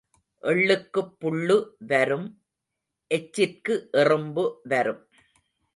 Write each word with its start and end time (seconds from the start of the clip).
எள்ளுக்குப் 0.43 1.11
புள்ளு 1.19 1.57
வரும் 1.87 2.27
எச்சிற்கு 3.11 3.89
எறும்பு 3.91 4.61
வரும். 4.63 5.03